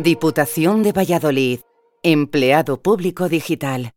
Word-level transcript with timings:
Diputación 0.00 0.82
de 0.82 0.92
Valladolid. 0.92 1.60
Empleado 2.02 2.80
Público 2.80 3.28
Digital. 3.28 3.92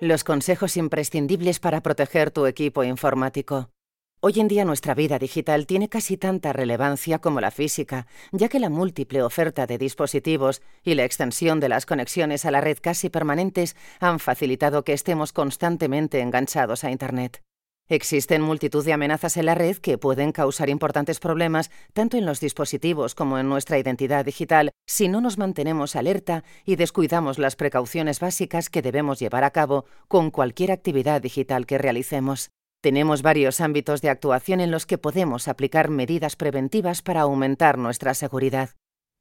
Los 0.00 0.24
consejos 0.24 0.76
imprescindibles 0.76 1.60
para 1.60 1.80
proteger 1.80 2.32
tu 2.32 2.46
equipo 2.46 2.82
informático. 2.82 3.70
Hoy 4.18 4.40
en 4.40 4.48
día 4.48 4.64
nuestra 4.64 4.96
vida 4.96 5.20
digital 5.20 5.64
tiene 5.68 5.88
casi 5.88 6.16
tanta 6.16 6.52
relevancia 6.52 7.20
como 7.20 7.40
la 7.40 7.52
física, 7.52 8.08
ya 8.32 8.48
que 8.48 8.58
la 8.58 8.68
múltiple 8.68 9.22
oferta 9.22 9.68
de 9.68 9.78
dispositivos 9.78 10.60
y 10.82 10.94
la 10.94 11.04
extensión 11.04 11.60
de 11.60 11.68
las 11.68 11.86
conexiones 11.86 12.44
a 12.46 12.50
la 12.50 12.60
red 12.60 12.78
casi 12.82 13.10
permanentes 13.10 13.76
han 14.00 14.18
facilitado 14.18 14.82
que 14.82 14.92
estemos 14.92 15.32
constantemente 15.32 16.18
enganchados 16.18 16.82
a 16.82 16.90
Internet. 16.90 17.44
Existen 17.92 18.40
multitud 18.40 18.82
de 18.86 18.94
amenazas 18.94 19.36
en 19.36 19.44
la 19.44 19.54
red 19.54 19.76
que 19.76 19.98
pueden 19.98 20.32
causar 20.32 20.70
importantes 20.70 21.20
problemas 21.20 21.70
tanto 21.92 22.16
en 22.16 22.24
los 22.24 22.40
dispositivos 22.40 23.14
como 23.14 23.38
en 23.38 23.50
nuestra 23.50 23.78
identidad 23.78 24.24
digital 24.24 24.70
si 24.86 25.08
no 25.08 25.20
nos 25.20 25.36
mantenemos 25.36 25.94
alerta 25.94 26.42
y 26.64 26.76
descuidamos 26.76 27.38
las 27.38 27.54
precauciones 27.54 28.18
básicas 28.18 28.70
que 28.70 28.80
debemos 28.80 29.18
llevar 29.18 29.44
a 29.44 29.50
cabo 29.50 29.84
con 30.08 30.30
cualquier 30.30 30.72
actividad 30.72 31.20
digital 31.20 31.66
que 31.66 31.76
realicemos. 31.76 32.48
Tenemos 32.80 33.20
varios 33.20 33.60
ámbitos 33.60 34.00
de 34.00 34.08
actuación 34.08 34.60
en 34.60 34.70
los 34.70 34.86
que 34.86 34.96
podemos 34.96 35.46
aplicar 35.46 35.90
medidas 35.90 36.34
preventivas 36.34 37.02
para 37.02 37.20
aumentar 37.20 37.76
nuestra 37.76 38.14
seguridad. 38.14 38.70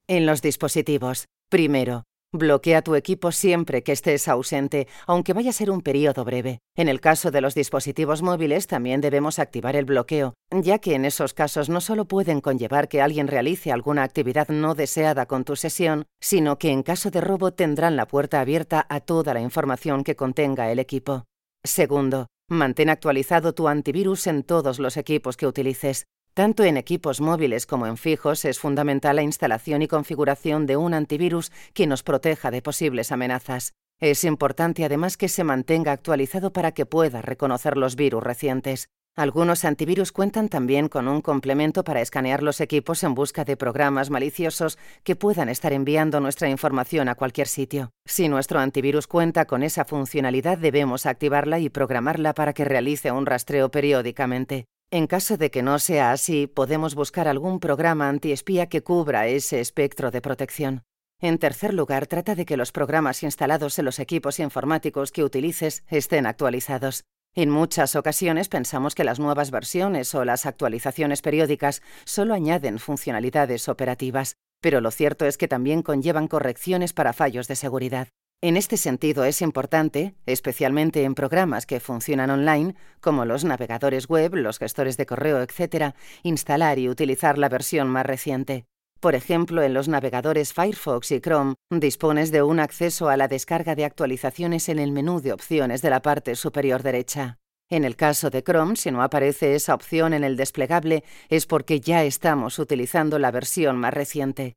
En 0.08 0.26
los 0.26 0.42
dispositivos. 0.42 1.26
Primero, 1.50 2.06
Bloquea 2.34 2.82
tu 2.82 2.96
equipo 2.96 3.34
siempre 3.34 3.84
que 3.84 3.92
estés 3.92 4.30
ausente, 4.30 4.88
aunque 5.06 5.34
vaya 5.34 5.50
a 5.50 5.54
ser 5.54 5.70
un 5.70 5.82
periodo 5.82 6.24
breve. 6.24 6.60
En 6.78 6.88
el 6.88 7.02
caso 7.02 7.30
de 7.30 7.42
los 7.42 7.56
dispositivos 7.56 8.22
móviles 8.22 8.68
también 8.68 9.02
debemos 9.02 9.38
activar 9.38 9.76
el 9.76 9.84
bloqueo, 9.84 10.36
ya 10.50 10.80
que 10.80 10.96
en 10.96 11.04
esos 11.04 11.34
casos 11.34 11.68
no 11.68 11.82
solo 11.82 12.06
pueden 12.06 12.40
conllevar 12.40 12.88
que 12.88 13.02
alguien 13.02 13.28
realice 13.28 13.74
alguna 13.74 14.04
actividad 14.04 14.48
no 14.48 14.76
deseada 14.76 15.26
con 15.26 15.44
tu 15.44 15.58
sesión, 15.58 16.06
sino 16.22 16.58
que 16.58 16.70
en 16.70 16.84
caso 16.84 17.12
de 17.12 17.20
robo 17.20 17.52
tendrán 17.52 17.98
la 17.98 18.08
puerta 18.08 18.40
abierta 18.40 18.86
a 18.88 19.02
toda 19.02 19.34
la 19.34 19.42
información 19.42 20.06
que 20.06 20.16
contenga 20.16 20.72
el 20.72 20.80
equipo. 20.80 21.26
Segundo, 21.66 22.28
mantén 22.50 22.90
actualizado 22.90 23.54
tu 23.54 23.68
antivirus 23.68 24.26
en 24.28 24.44
todos 24.44 24.80
los 24.80 24.96
equipos 24.96 25.36
que 25.36 25.48
utilices. 25.48 26.06
Tanto 26.34 26.64
en 26.64 26.78
equipos 26.78 27.20
móviles 27.20 27.66
como 27.66 27.88
en 27.88 27.98
fijos 27.98 28.46
es 28.46 28.58
fundamental 28.58 29.18
la 29.18 29.22
instalación 29.22 29.82
y 29.82 29.90
configuración 29.90 30.66
de 30.66 30.78
un 30.78 30.94
antivirus 30.94 31.52
que 31.74 31.88
nos 31.88 32.04
proteja 32.04 32.52
de 32.52 32.62
posibles 32.62 33.12
amenazas. 33.12 33.74
Es 34.00 34.24
importante 34.24 34.86
además 34.86 35.18
que 35.18 35.28
se 35.28 35.44
mantenga 35.44 35.92
actualizado 35.92 36.54
para 36.54 36.72
que 36.72 36.86
pueda 36.86 37.22
reconocer 37.22 37.76
los 37.76 37.98
virus 37.98 38.24
recientes. 38.24 38.88
Algunos 39.18 39.66
antivirus 39.66 40.14
cuentan 40.14 40.48
también 40.48 40.88
con 40.88 41.10
un 41.10 41.20
complemento 41.20 41.84
para 41.84 42.00
escanear 42.00 42.44
los 42.44 42.62
equipos 42.62 43.04
en 43.04 43.14
busca 43.14 43.44
de 43.44 43.58
programas 43.58 44.10
maliciosos 44.10 44.80
que 45.04 45.18
puedan 45.18 45.50
estar 45.50 45.74
enviando 45.74 46.22
nuestra 46.22 46.50
información 46.50 47.10
a 47.10 47.16
cualquier 47.16 47.48
sitio. 47.48 47.92
Si 48.08 48.30
nuestro 48.30 48.60
antivirus 48.60 49.06
cuenta 49.06 49.44
con 49.44 49.64
esa 49.64 49.84
funcionalidad, 49.84 50.58
debemos 50.58 51.06
activarla 51.06 51.60
y 51.60 51.68
programarla 51.68 52.34
para 52.34 52.54
que 52.54 52.64
realice 52.64 53.12
un 53.12 53.26
rastreo 53.26 53.70
periódicamente. 53.70 54.68
En 54.94 55.08
caso 55.08 55.38
de 55.38 55.52
que 55.52 55.64
no 55.64 55.80
sea 55.80 56.12
así, 56.12 56.48
podemos 56.48 56.96
buscar 56.96 57.30
algún 57.30 57.62
programa 57.62 58.10
antiespía 58.10 58.68
que 58.68 58.84
cubra 58.84 59.26
ese 59.28 59.62
espectro 59.62 60.12
de 60.12 60.20
protección. 60.20 60.84
En 61.22 61.38
tercer 61.38 61.74
lugar, 61.74 62.08
trata 62.08 62.36
de 62.36 62.46
que 62.46 62.58
los 62.58 62.74
programas 62.74 63.24
instalados 63.24 63.80
en 63.80 63.86
los 63.86 64.00
equipos 64.00 64.38
informáticos 64.40 65.14
que 65.14 65.24
utilices 65.24 65.86
estén 65.88 66.26
actualizados. 66.26 67.06
En 67.34 67.50
muchas 67.50 67.96
ocasiones 67.96 68.50
pensamos 68.50 68.94
que 68.94 69.06
las 69.06 69.18
nuevas 69.18 69.50
versiones 69.50 70.14
o 70.14 70.26
las 70.26 70.46
actualizaciones 70.46 71.22
periódicas 71.22 71.82
solo 72.04 72.34
añaden 72.34 72.78
funcionalidades 72.78 73.70
operativas, 73.70 74.36
pero 74.60 74.82
lo 74.82 74.92
cierto 74.92 75.26
es 75.26 75.38
que 75.38 75.48
también 75.48 75.84
conllevan 75.84 76.28
correcciones 76.28 76.92
para 76.92 77.14
fallos 77.14 77.48
de 77.48 77.56
seguridad. 77.56 78.10
En 78.44 78.58
este 78.58 78.76
sentido 78.76 79.24
es 79.24 79.44
importante, 79.44 80.16
especialmente 80.26 81.04
en 81.04 81.14
programas 81.14 81.68
que 81.68 81.80
funcionan 81.80 82.32
online, 82.32 82.74
como 83.00 83.24
los 83.24 83.46
navegadores 83.46 84.08
web, 84.08 84.34
los 84.34 84.58
gestores 84.58 84.98
de 84.98 85.06
correo, 85.06 85.44
etc., 85.44 85.94
instalar 86.24 86.80
y 86.80 86.90
utilizar 86.90 87.38
la 87.38 87.50
versión 87.50 87.88
más 87.88 88.04
reciente. 88.04 88.66
Por 89.00 89.14
ejemplo, 89.14 89.62
en 89.62 89.76
los 89.76 89.88
navegadores 89.88 90.54
Firefox 90.54 91.12
y 91.12 91.22
Chrome 91.22 91.54
dispones 91.70 92.32
de 92.32 92.42
un 92.42 92.60
acceso 92.60 93.10
a 93.10 93.18
la 93.18 93.28
descarga 93.28 93.76
de 93.76 93.86
actualizaciones 93.86 94.70
en 94.70 94.80
el 94.80 94.92
menú 94.92 95.22
de 95.22 95.34
opciones 95.34 95.84
de 95.84 95.92
la 95.92 96.02
parte 96.02 96.36
superior 96.36 96.82
derecha. 96.82 97.38
En 97.70 97.86
el 97.86 97.96
caso 97.96 98.32
de 98.32 98.44
Chrome, 98.44 98.76
si 98.76 98.90
no 98.90 99.04
aparece 99.04 99.54
esa 99.54 99.76
opción 99.76 100.14
en 100.14 100.24
el 100.24 100.36
desplegable, 100.36 101.04
es 101.30 101.46
porque 101.46 101.80
ya 101.80 102.04
estamos 102.04 102.58
utilizando 102.58 103.20
la 103.20 103.30
versión 103.30 103.78
más 103.78 103.94
reciente. 103.94 104.56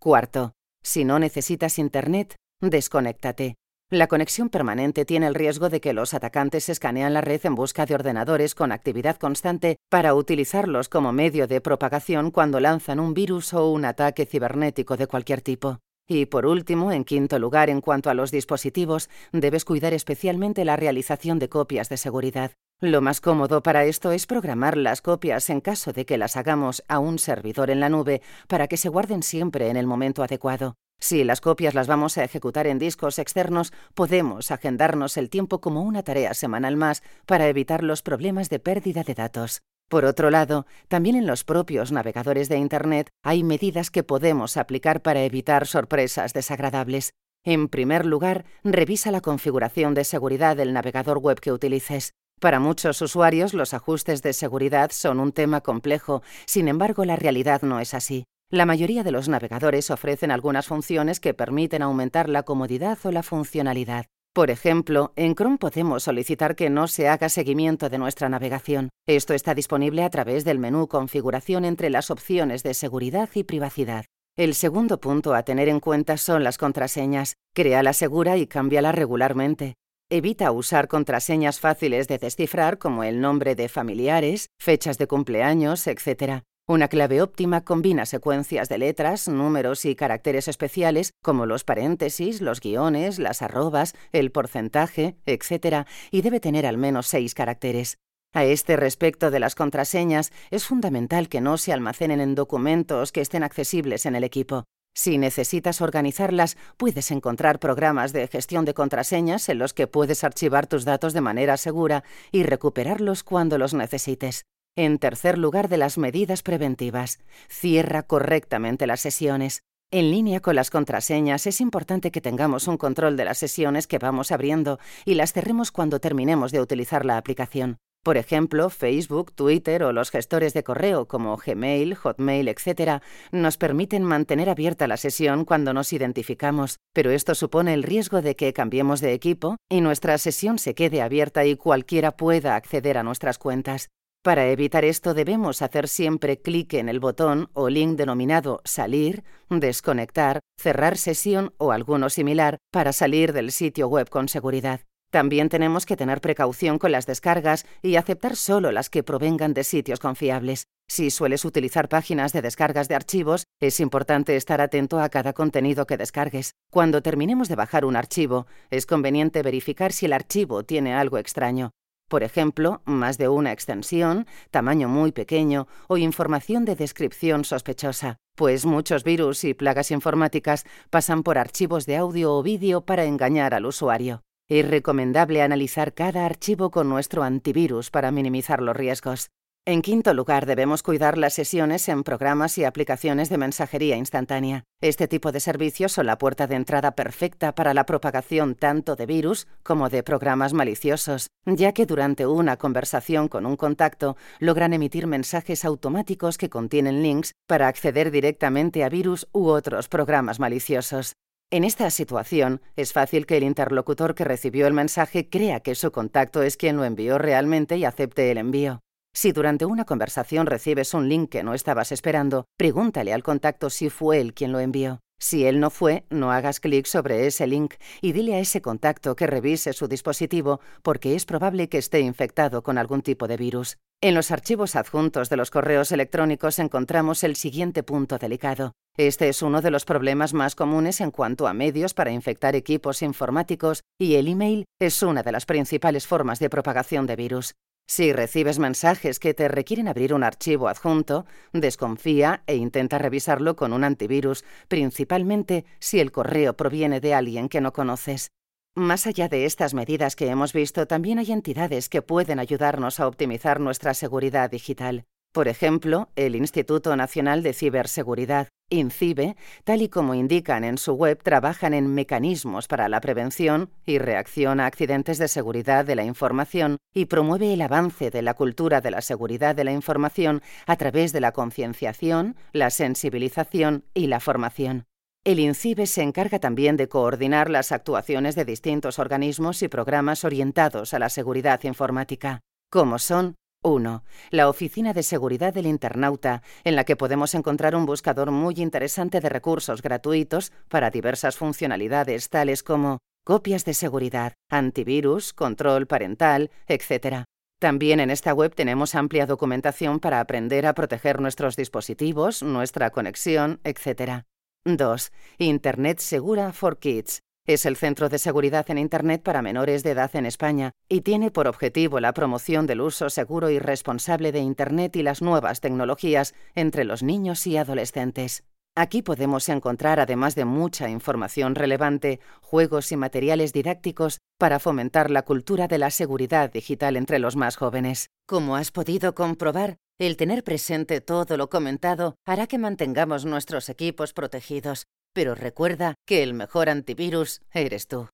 Cuarto, 0.00 0.52
si 0.82 1.04
no 1.04 1.20
necesitas 1.20 1.78
Internet, 1.78 2.34
Desconéctate. 2.62 3.54
La 3.88 4.06
conexión 4.06 4.50
permanente 4.50 5.06
tiene 5.06 5.26
el 5.26 5.34
riesgo 5.34 5.70
de 5.70 5.80
que 5.80 5.94
los 5.94 6.12
atacantes 6.12 6.68
escanean 6.68 7.14
la 7.14 7.22
red 7.22 7.40
en 7.44 7.54
busca 7.54 7.86
de 7.86 7.94
ordenadores 7.94 8.54
con 8.54 8.70
actividad 8.70 9.16
constante 9.16 9.78
para 9.88 10.14
utilizarlos 10.14 10.90
como 10.90 11.10
medio 11.10 11.46
de 11.46 11.62
propagación 11.62 12.30
cuando 12.30 12.60
lanzan 12.60 13.00
un 13.00 13.14
virus 13.14 13.54
o 13.54 13.70
un 13.70 13.86
ataque 13.86 14.26
cibernético 14.26 14.98
de 14.98 15.06
cualquier 15.06 15.40
tipo. 15.40 15.78
Y 16.06 16.26
por 16.26 16.44
último, 16.44 16.92
en 16.92 17.04
quinto 17.04 17.38
lugar, 17.38 17.70
en 17.70 17.80
cuanto 17.80 18.10
a 18.10 18.14
los 18.14 18.30
dispositivos, 18.30 19.08
debes 19.32 19.64
cuidar 19.64 19.94
especialmente 19.94 20.66
la 20.66 20.76
realización 20.76 21.38
de 21.38 21.48
copias 21.48 21.88
de 21.88 21.96
seguridad. 21.96 22.52
Lo 22.78 23.00
más 23.00 23.22
cómodo 23.22 23.62
para 23.62 23.86
esto 23.86 24.12
es 24.12 24.26
programar 24.26 24.76
las 24.76 25.00
copias 25.00 25.48
en 25.48 25.62
caso 25.62 25.94
de 25.94 26.04
que 26.04 26.18
las 26.18 26.36
hagamos 26.36 26.84
a 26.88 26.98
un 26.98 27.18
servidor 27.18 27.70
en 27.70 27.80
la 27.80 27.88
nube 27.88 28.20
para 28.48 28.68
que 28.68 28.76
se 28.76 28.90
guarden 28.90 29.22
siempre 29.22 29.70
en 29.70 29.78
el 29.78 29.86
momento 29.86 30.22
adecuado. 30.22 30.76
Si 31.00 31.24
las 31.24 31.40
copias 31.40 31.74
las 31.74 31.86
vamos 31.86 32.18
a 32.18 32.24
ejecutar 32.24 32.66
en 32.66 32.78
discos 32.78 33.18
externos, 33.18 33.72
podemos 33.94 34.50
agendarnos 34.50 35.16
el 35.16 35.30
tiempo 35.30 35.60
como 35.60 35.82
una 35.82 36.02
tarea 36.02 36.34
semanal 36.34 36.76
más 36.76 37.02
para 37.24 37.48
evitar 37.48 37.82
los 37.82 38.02
problemas 38.02 38.50
de 38.50 38.58
pérdida 38.58 39.02
de 39.02 39.14
datos. 39.14 39.62
Por 39.88 40.04
otro 40.04 40.30
lado, 40.30 40.66
también 40.88 41.16
en 41.16 41.26
los 41.26 41.42
propios 41.42 41.90
navegadores 41.90 42.48
de 42.48 42.58
Internet 42.58 43.08
hay 43.24 43.42
medidas 43.42 43.90
que 43.90 44.04
podemos 44.04 44.56
aplicar 44.56 45.00
para 45.00 45.24
evitar 45.24 45.66
sorpresas 45.66 46.32
desagradables. 46.34 47.14
En 47.44 47.68
primer 47.68 48.04
lugar, 48.04 48.44
revisa 48.62 49.10
la 49.10 49.22
configuración 49.22 49.94
de 49.94 50.04
seguridad 50.04 50.56
del 50.56 50.74
navegador 50.74 51.18
web 51.18 51.40
que 51.40 51.50
utilices. 51.50 52.12
Para 52.40 52.60
muchos 52.60 53.00
usuarios 53.02 53.54
los 53.54 53.74
ajustes 53.74 54.22
de 54.22 54.34
seguridad 54.34 54.90
son 54.92 55.18
un 55.18 55.32
tema 55.32 55.62
complejo, 55.62 56.22
sin 56.46 56.68
embargo 56.68 57.04
la 57.04 57.16
realidad 57.16 57.62
no 57.62 57.80
es 57.80 57.94
así. 57.94 58.24
La 58.52 58.66
mayoría 58.66 59.04
de 59.04 59.12
los 59.12 59.28
navegadores 59.28 59.92
ofrecen 59.92 60.32
algunas 60.32 60.66
funciones 60.66 61.20
que 61.20 61.34
permiten 61.34 61.82
aumentar 61.82 62.28
la 62.28 62.42
comodidad 62.42 62.98
o 63.04 63.12
la 63.12 63.22
funcionalidad. 63.22 64.06
Por 64.32 64.50
ejemplo, 64.50 65.12
en 65.14 65.36
Chrome 65.36 65.58
podemos 65.58 66.02
solicitar 66.02 66.56
que 66.56 66.68
no 66.68 66.88
se 66.88 67.06
haga 67.06 67.28
seguimiento 67.28 67.88
de 67.88 67.98
nuestra 67.98 68.28
navegación. 68.28 68.88
Esto 69.06 69.34
está 69.34 69.54
disponible 69.54 70.02
a 70.02 70.10
través 70.10 70.44
del 70.44 70.58
menú 70.58 70.88
Configuración 70.88 71.64
entre 71.64 71.90
las 71.90 72.10
opciones 72.10 72.64
de 72.64 72.74
seguridad 72.74 73.28
y 73.34 73.44
privacidad. 73.44 74.06
El 74.36 74.54
segundo 74.54 74.98
punto 74.98 75.34
a 75.34 75.44
tener 75.44 75.68
en 75.68 75.78
cuenta 75.78 76.16
son 76.16 76.42
las 76.42 76.58
contraseñas. 76.58 77.34
Créala 77.54 77.92
segura 77.92 78.36
y 78.36 78.48
cámbiala 78.48 78.90
regularmente. 78.90 79.74
Evita 80.08 80.50
usar 80.50 80.88
contraseñas 80.88 81.60
fáciles 81.60 82.08
de 82.08 82.18
descifrar 82.18 82.78
como 82.78 83.04
el 83.04 83.20
nombre 83.20 83.54
de 83.54 83.68
familiares, 83.68 84.48
fechas 84.58 84.98
de 84.98 85.06
cumpleaños, 85.06 85.86
etc. 85.86 86.42
Una 86.70 86.86
clave 86.86 87.20
óptima 87.20 87.62
combina 87.64 88.06
secuencias 88.06 88.68
de 88.68 88.78
letras, 88.78 89.26
números 89.26 89.84
y 89.84 89.96
caracteres 89.96 90.46
especiales 90.46 91.10
como 91.20 91.44
los 91.44 91.64
paréntesis, 91.64 92.40
los 92.40 92.60
guiones, 92.60 93.18
las 93.18 93.42
arrobas, 93.42 93.96
el 94.12 94.30
porcentaje, 94.30 95.16
etc. 95.26 95.88
y 96.12 96.22
debe 96.22 96.38
tener 96.38 96.66
al 96.66 96.78
menos 96.78 97.08
seis 97.08 97.34
caracteres. 97.34 97.98
A 98.32 98.44
este 98.44 98.76
respecto 98.76 99.32
de 99.32 99.40
las 99.40 99.56
contraseñas, 99.56 100.30
es 100.52 100.64
fundamental 100.64 101.28
que 101.28 101.40
no 101.40 101.58
se 101.58 101.72
almacenen 101.72 102.20
en 102.20 102.36
documentos 102.36 103.10
que 103.10 103.20
estén 103.20 103.42
accesibles 103.42 104.06
en 104.06 104.14
el 104.14 104.22
equipo. 104.22 104.62
Si 104.94 105.18
necesitas 105.18 105.80
organizarlas, 105.80 106.56
puedes 106.76 107.10
encontrar 107.10 107.58
programas 107.58 108.12
de 108.12 108.28
gestión 108.28 108.64
de 108.64 108.74
contraseñas 108.74 109.48
en 109.48 109.58
los 109.58 109.74
que 109.74 109.88
puedes 109.88 110.22
archivar 110.22 110.68
tus 110.68 110.84
datos 110.84 111.14
de 111.14 111.20
manera 111.20 111.56
segura 111.56 112.04
y 112.30 112.44
recuperarlos 112.44 113.24
cuando 113.24 113.58
los 113.58 113.74
necesites. 113.74 114.44
En 114.76 114.98
tercer 114.98 115.36
lugar, 115.36 115.68
de 115.68 115.76
las 115.76 115.98
medidas 115.98 116.42
preventivas. 116.42 117.18
Cierra 117.48 118.02
correctamente 118.02 118.86
las 118.86 119.00
sesiones. 119.00 119.62
En 119.90 120.12
línea 120.12 120.38
con 120.38 120.54
las 120.54 120.70
contraseñas, 120.70 121.48
es 121.48 121.60
importante 121.60 122.12
que 122.12 122.20
tengamos 122.20 122.68
un 122.68 122.76
control 122.76 123.16
de 123.16 123.24
las 123.24 123.38
sesiones 123.38 123.88
que 123.88 123.98
vamos 123.98 124.30
abriendo 124.30 124.78
y 125.04 125.14
las 125.14 125.32
cerremos 125.32 125.72
cuando 125.72 125.98
terminemos 125.98 126.52
de 126.52 126.60
utilizar 126.60 127.04
la 127.04 127.16
aplicación. 127.16 127.78
Por 128.02 128.16
ejemplo, 128.16 128.70
Facebook, 128.70 129.32
Twitter 129.34 129.82
o 129.82 129.92
los 129.92 130.10
gestores 130.10 130.54
de 130.54 130.62
correo 130.62 131.06
como 131.06 131.36
Gmail, 131.36 131.96
Hotmail, 131.96 132.48
etc., 132.48 133.02
nos 133.30 133.58
permiten 133.58 134.04
mantener 134.04 134.48
abierta 134.48 134.86
la 134.86 134.96
sesión 134.96 135.44
cuando 135.44 135.74
nos 135.74 135.92
identificamos, 135.92 136.78
pero 136.94 137.10
esto 137.10 137.34
supone 137.34 137.74
el 137.74 137.82
riesgo 137.82 138.22
de 138.22 138.36
que 138.36 138.54
cambiemos 138.54 139.02
de 139.02 139.12
equipo 139.12 139.56
y 139.68 139.82
nuestra 139.82 140.16
sesión 140.16 140.58
se 140.58 140.74
quede 140.74 141.02
abierta 141.02 141.44
y 141.44 141.56
cualquiera 141.56 142.12
pueda 142.12 142.56
acceder 142.56 142.96
a 142.96 143.02
nuestras 143.02 143.36
cuentas. 143.36 143.90
Para 144.22 144.48
evitar 144.48 144.84
esto 144.84 145.14
debemos 145.14 145.62
hacer 145.62 145.88
siempre 145.88 146.42
clic 146.42 146.74
en 146.74 146.90
el 146.90 147.00
botón 147.00 147.48
o 147.54 147.70
link 147.70 147.96
denominado 147.96 148.60
Salir, 148.66 149.24
Desconectar, 149.48 150.40
Cerrar 150.60 150.98
sesión 150.98 151.54
o 151.56 151.72
alguno 151.72 152.10
similar 152.10 152.58
para 152.70 152.92
salir 152.92 153.32
del 153.32 153.50
sitio 153.50 153.88
web 153.88 154.10
con 154.10 154.28
seguridad. 154.28 154.80
También 155.10 155.48
tenemos 155.48 155.86
que 155.86 155.96
tener 155.96 156.20
precaución 156.20 156.78
con 156.78 156.92
las 156.92 157.06
descargas 157.06 157.64
y 157.80 157.96
aceptar 157.96 158.36
solo 158.36 158.72
las 158.72 158.90
que 158.90 159.02
provengan 159.02 159.54
de 159.54 159.64
sitios 159.64 160.00
confiables. 160.00 160.66
Si 160.86 161.10
sueles 161.10 161.46
utilizar 161.46 161.88
páginas 161.88 162.34
de 162.34 162.42
descargas 162.42 162.88
de 162.88 162.96
archivos, 162.96 163.44
es 163.58 163.80
importante 163.80 164.36
estar 164.36 164.60
atento 164.60 165.00
a 165.00 165.08
cada 165.08 165.32
contenido 165.32 165.86
que 165.86 165.96
descargues. 165.96 166.52
Cuando 166.70 167.00
terminemos 167.00 167.48
de 167.48 167.56
bajar 167.56 167.86
un 167.86 167.96
archivo, 167.96 168.46
es 168.68 168.84
conveniente 168.84 169.42
verificar 169.42 169.92
si 169.92 170.04
el 170.04 170.12
archivo 170.12 170.62
tiene 170.62 170.92
algo 170.92 171.16
extraño. 171.16 171.70
Por 172.10 172.24
ejemplo, 172.24 172.82
más 172.86 173.18
de 173.18 173.28
una 173.28 173.52
extensión, 173.52 174.26
tamaño 174.50 174.88
muy 174.88 175.12
pequeño 175.12 175.68
o 175.86 175.96
información 175.96 176.64
de 176.64 176.74
descripción 176.74 177.44
sospechosa, 177.44 178.16
pues 178.36 178.66
muchos 178.66 179.04
virus 179.04 179.44
y 179.44 179.54
plagas 179.54 179.92
informáticas 179.92 180.64
pasan 180.90 181.22
por 181.22 181.38
archivos 181.38 181.86
de 181.86 181.96
audio 181.96 182.34
o 182.34 182.42
vídeo 182.42 182.80
para 182.80 183.04
engañar 183.04 183.54
al 183.54 183.64
usuario. 183.64 184.22
Es 184.48 184.68
recomendable 184.68 185.40
analizar 185.40 185.94
cada 185.94 186.26
archivo 186.26 186.72
con 186.72 186.88
nuestro 186.88 187.22
antivirus 187.22 187.92
para 187.92 188.10
minimizar 188.10 188.60
los 188.60 188.76
riesgos. 188.76 189.30
En 189.66 189.82
quinto 189.82 190.14
lugar, 190.14 190.46
debemos 190.46 190.82
cuidar 190.82 191.18
las 191.18 191.34
sesiones 191.34 191.86
en 191.90 192.02
programas 192.02 192.56
y 192.56 192.64
aplicaciones 192.64 193.28
de 193.28 193.36
mensajería 193.36 193.96
instantánea. 193.96 194.64
Este 194.80 195.06
tipo 195.06 195.32
de 195.32 195.40
servicios 195.40 195.92
son 195.92 196.06
la 196.06 196.16
puerta 196.16 196.46
de 196.46 196.54
entrada 196.54 196.92
perfecta 196.92 197.54
para 197.54 197.74
la 197.74 197.84
propagación 197.84 198.54
tanto 198.54 198.96
de 198.96 199.04
virus 199.04 199.48
como 199.62 199.90
de 199.90 200.02
programas 200.02 200.54
maliciosos, 200.54 201.28
ya 201.44 201.72
que 201.72 201.84
durante 201.84 202.26
una 202.26 202.56
conversación 202.56 203.28
con 203.28 203.44
un 203.44 203.56
contacto 203.56 204.16
logran 204.38 204.72
emitir 204.72 205.06
mensajes 205.06 205.66
automáticos 205.66 206.38
que 206.38 206.48
contienen 206.48 207.02
links 207.02 207.32
para 207.46 207.68
acceder 207.68 208.10
directamente 208.10 208.82
a 208.82 208.88
virus 208.88 209.28
u 209.30 209.48
otros 209.48 209.88
programas 209.88 210.40
maliciosos. 210.40 211.12
En 211.50 211.64
esta 211.64 211.90
situación, 211.90 212.62
es 212.76 212.94
fácil 212.94 213.26
que 213.26 213.36
el 213.36 213.42
interlocutor 213.42 214.14
que 214.14 214.24
recibió 214.24 214.66
el 214.66 214.72
mensaje 214.72 215.28
crea 215.28 215.60
que 215.60 215.74
su 215.74 215.92
contacto 215.92 216.42
es 216.42 216.56
quien 216.56 216.78
lo 216.78 216.84
envió 216.84 217.18
realmente 217.18 217.76
y 217.76 217.84
acepte 217.84 218.30
el 218.30 218.38
envío. 218.38 218.80
Si 219.12 219.32
durante 219.32 219.64
una 219.64 219.84
conversación 219.84 220.46
recibes 220.46 220.94
un 220.94 221.08
link 221.08 221.30
que 221.30 221.42
no 221.42 221.54
estabas 221.54 221.92
esperando, 221.92 222.46
pregúntale 222.56 223.12
al 223.12 223.22
contacto 223.22 223.68
si 223.68 223.90
fue 223.90 224.20
él 224.20 224.34
quien 224.34 224.52
lo 224.52 224.60
envió. 224.60 225.00
Si 225.22 225.44
él 225.44 225.60
no 225.60 225.68
fue, 225.68 226.06
no 226.08 226.32
hagas 226.32 226.60
clic 226.60 226.86
sobre 226.86 227.26
ese 227.26 227.46
link 227.46 227.74
y 228.00 228.12
dile 228.12 228.36
a 228.36 228.38
ese 228.38 228.62
contacto 228.62 229.16
que 229.16 229.26
revise 229.26 229.74
su 229.74 229.86
dispositivo 229.86 230.60
porque 230.82 231.14
es 231.14 231.26
probable 231.26 231.68
que 231.68 231.76
esté 231.76 232.00
infectado 232.00 232.62
con 232.62 232.78
algún 232.78 233.02
tipo 233.02 233.28
de 233.28 233.36
virus. 233.36 233.76
En 234.00 234.14
los 234.14 234.30
archivos 234.30 234.76
adjuntos 234.76 235.28
de 235.28 235.36
los 235.36 235.50
correos 235.50 235.92
electrónicos 235.92 236.58
encontramos 236.58 237.22
el 237.22 237.36
siguiente 237.36 237.82
punto 237.82 238.16
delicado. 238.16 238.72
Este 238.96 239.28
es 239.28 239.42
uno 239.42 239.60
de 239.60 239.70
los 239.70 239.84
problemas 239.84 240.32
más 240.32 240.54
comunes 240.54 241.02
en 241.02 241.10
cuanto 241.10 241.46
a 241.46 241.52
medios 241.52 241.92
para 241.92 242.10
infectar 242.10 242.56
equipos 242.56 243.02
informáticos 243.02 243.82
y 244.00 244.14
el 244.14 244.28
email 244.28 244.64
es 244.80 245.02
una 245.02 245.22
de 245.22 245.32
las 245.32 245.44
principales 245.44 246.06
formas 246.06 246.38
de 246.38 246.48
propagación 246.48 247.06
de 247.06 247.16
virus. 247.16 247.52
Si 247.90 248.12
recibes 248.12 248.60
mensajes 248.60 249.18
que 249.18 249.34
te 249.34 249.48
requieren 249.48 249.88
abrir 249.88 250.14
un 250.14 250.22
archivo 250.22 250.68
adjunto, 250.68 251.26
desconfía 251.52 252.44
e 252.46 252.54
intenta 252.54 252.98
revisarlo 252.98 253.56
con 253.56 253.72
un 253.72 253.82
antivirus, 253.82 254.44
principalmente 254.68 255.64
si 255.80 255.98
el 255.98 256.12
correo 256.12 256.56
proviene 256.56 257.00
de 257.00 257.14
alguien 257.14 257.48
que 257.48 257.60
no 257.60 257.72
conoces. 257.72 258.30
Más 258.76 259.08
allá 259.08 259.26
de 259.26 259.44
estas 259.44 259.74
medidas 259.74 260.14
que 260.14 260.28
hemos 260.28 260.52
visto, 260.52 260.86
también 260.86 261.18
hay 261.18 261.32
entidades 261.32 261.88
que 261.88 262.00
pueden 262.00 262.38
ayudarnos 262.38 263.00
a 263.00 263.08
optimizar 263.08 263.58
nuestra 263.58 263.92
seguridad 263.92 264.48
digital. 264.52 265.04
Por 265.32 265.46
ejemplo, 265.46 266.08
el 266.16 266.34
Instituto 266.34 266.96
Nacional 266.96 267.44
de 267.44 267.52
Ciberseguridad, 267.52 268.48
INCIBE, 268.68 269.36
tal 269.62 269.80
y 269.80 269.88
como 269.88 270.14
indican 270.14 270.64
en 270.64 270.76
su 270.76 270.94
web, 270.94 271.22
trabajan 271.22 271.72
en 271.72 271.94
mecanismos 271.94 272.66
para 272.66 272.88
la 272.88 273.00
prevención 273.00 273.70
y 273.86 273.98
reacción 273.98 274.58
a 274.58 274.66
accidentes 274.66 275.18
de 275.18 275.28
seguridad 275.28 275.84
de 275.84 275.94
la 275.94 276.04
información 276.04 276.78
y 276.92 277.04
promueve 277.04 277.52
el 277.52 277.62
avance 277.62 278.10
de 278.10 278.22
la 278.22 278.34
cultura 278.34 278.80
de 278.80 278.90
la 278.90 279.02
seguridad 279.02 279.54
de 279.54 279.62
la 279.62 279.72
información 279.72 280.42
a 280.66 280.74
través 280.74 281.12
de 281.12 281.20
la 281.20 281.30
concienciación, 281.30 282.34
la 282.52 282.70
sensibilización 282.70 283.84
y 283.94 284.08
la 284.08 284.18
formación. 284.18 284.86
El 285.22 285.38
INCIBE 285.38 285.86
se 285.86 286.02
encarga 286.02 286.40
también 286.40 286.76
de 286.76 286.88
coordinar 286.88 287.50
las 287.50 287.70
actuaciones 287.70 288.34
de 288.34 288.44
distintos 288.44 288.98
organismos 288.98 289.62
y 289.62 289.68
programas 289.68 290.24
orientados 290.24 290.92
a 290.92 290.98
la 290.98 291.08
seguridad 291.08 291.62
informática, 291.62 292.40
como 292.68 292.98
son 292.98 293.36
1. 293.62 294.04
La 294.30 294.48
Oficina 294.48 294.94
de 294.94 295.02
Seguridad 295.02 295.52
del 295.52 295.66
Internauta, 295.66 296.42
en 296.64 296.76
la 296.76 296.84
que 296.84 296.96
podemos 296.96 297.34
encontrar 297.34 297.76
un 297.76 297.84
buscador 297.84 298.30
muy 298.30 298.54
interesante 298.56 299.20
de 299.20 299.28
recursos 299.28 299.82
gratuitos 299.82 300.52
para 300.68 300.90
diversas 300.90 301.36
funcionalidades 301.36 302.30
tales 302.30 302.62
como 302.62 302.98
copias 303.24 303.66
de 303.66 303.74
seguridad, 303.74 304.32
antivirus, 304.48 305.34
control 305.34 305.86
parental, 305.86 306.50
etc. 306.68 307.24
También 307.58 308.00
en 308.00 308.10
esta 308.10 308.32
web 308.32 308.54
tenemos 308.54 308.94
amplia 308.94 309.26
documentación 309.26 310.00
para 310.00 310.20
aprender 310.20 310.66
a 310.66 310.72
proteger 310.72 311.20
nuestros 311.20 311.54
dispositivos, 311.54 312.42
nuestra 312.42 312.90
conexión, 312.90 313.60
etc. 313.64 314.24
2. 314.64 315.12
Internet 315.38 315.98
Segura 315.98 316.52
for 316.52 316.78
Kids. 316.78 317.20
Es 317.46 317.64
el 317.64 317.76
centro 317.76 318.08
de 318.08 318.18
seguridad 318.18 318.70
en 318.70 318.78
Internet 318.78 319.22
para 319.22 319.42
menores 319.42 319.82
de 319.82 319.92
edad 319.92 320.14
en 320.14 320.26
España 320.26 320.72
y 320.88 321.00
tiene 321.00 321.30
por 321.30 321.48
objetivo 321.48 321.98
la 321.98 322.12
promoción 322.12 322.66
del 322.66 322.82
uso 322.82 323.08
seguro 323.08 323.48
y 323.50 323.58
responsable 323.58 324.30
de 324.30 324.40
Internet 324.40 324.94
y 324.96 325.02
las 325.02 325.22
nuevas 325.22 325.60
tecnologías 325.60 326.34
entre 326.54 326.84
los 326.84 327.02
niños 327.02 327.46
y 327.46 327.56
adolescentes. 327.56 328.44
Aquí 328.76 329.02
podemos 329.02 329.48
encontrar, 329.48 329.98
además 329.98 330.34
de 330.36 330.44
mucha 330.44 330.88
información 330.88 331.54
relevante, 331.54 332.20
juegos 332.40 332.92
y 332.92 332.96
materiales 332.96 333.52
didácticos 333.52 334.20
para 334.38 334.60
fomentar 334.60 335.10
la 335.10 335.22
cultura 335.22 335.66
de 335.66 335.78
la 335.78 335.90
seguridad 335.90 336.52
digital 336.52 336.96
entre 336.96 337.18
los 337.18 337.36
más 337.36 337.56
jóvenes. 337.56 338.10
Como 338.26 338.54
has 338.54 338.70
podido 338.70 339.14
comprobar, 339.14 339.76
el 339.98 340.16
tener 340.16 340.44
presente 340.44 341.00
todo 341.00 341.36
lo 341.36 341.50
comentado 341.50 342.14
hará 342.24 342.46
que 342.46 342.58
mantengamos 342.58 343.24
nuestros 343.24 343.68
equipos 343.68 344.12
protegidos, 344.12 344.86
pero 345.20 345.34
recuerda 345.34 345.96
que 346.06 346.22
el 346.22 346.32
mejor 346.32 346.70
antivirus 346.70 347.42
eres 347.52 347.86
tú. 347.86 348.08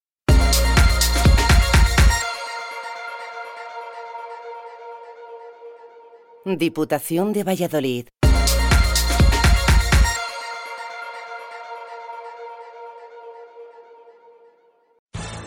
Diputación 6.44 7.32
de 7.32 7.44
Valladolid. 7.44 8.08